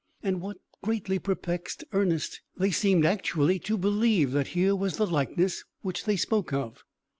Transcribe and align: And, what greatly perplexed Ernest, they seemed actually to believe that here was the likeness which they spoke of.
And, 0.23 0.41
what 0.41 0.57
greatly 0.83 1.19
perplexed 1.19 1.83
Ernest, 1.91 2.41
they 2.57 2.71
seemed 2.71 3.05
actually 3.05 3.59
to 3.59 3.77
believe 3.77 4.31
that 4.31 4.47
here 4.57 4.75
was 4.75 4.97
the 4.97 5.05
likeness 5.05 5.63
which 5.83 6.05
they 6.05 6.15
spoke 6.17 6.51
of. 6.51 6.83